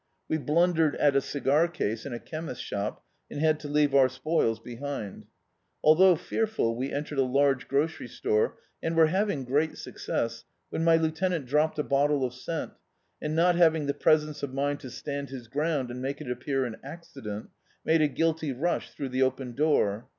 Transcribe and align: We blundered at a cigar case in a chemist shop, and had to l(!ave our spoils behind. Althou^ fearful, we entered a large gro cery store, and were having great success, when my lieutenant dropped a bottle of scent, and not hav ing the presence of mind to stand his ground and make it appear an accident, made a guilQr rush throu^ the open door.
We 0.27 0.39
blundered 0.39 0.95
at 0.95 1.15
a 1.15 1.21
cigar 1.21 1.67
case 1.67 2.07
in 2.07 2.11
a 2.11 2.17
chemist 2.17 2.63
shop, 2.63 3.03
and 3.29 3.39
had 3.39 3.59
to 3.59 3.67
l(!ave 3.67 3.95
our 3.95 4.09
spoils 4.09 4.59
behind. 4.59 5.27
Althou^ 5.85 6.17
fearful, 6.17 6.75
we 6.75 6.91
entered 6.91 7.19
a 7.19 7.23
large 7.23 7.67
gro 7.67 7.85
cery 7.85 8.07
store, 8.09 8.57
and 8.81 8.95
were 8.97 9.05
having 9.05 9.43
great 9.45 9.77
success, 9.77 10.43
when 10.71 10.83
my 10.83 10.95
lieutenant 10.95 11.45
dropped 11.45 11.77
a 11.77 11.83
bottle 11.83 12.25
of 12.25 12.33
scent, 12.33 12.71
and 13.21 13.35
not 13.35 13.55
hav 13.57 13.75
ing 13.75 13.85
the 13.85 13.93
presence 13.93 14.41
of 14.41 14.55
mind 14.55 14.79
to 14.79 14.89
stand 14.89 15.29
his 15.29 15.47
ground 15.47 15.91
and 15.91 16.01
make 16.01 16.19
it 16.19 16.31
appear 16.31 16.65
an 16.65 16.77
accident, 16.83 17.51
made 17.85 18.01
a 18.01 18.09
guilQr 18.09 18.55
rush 18.59 18.95
throu^ 18.95 19.07
the 19.11 19.21
open 19.21 19.53
door. 19.53 20.07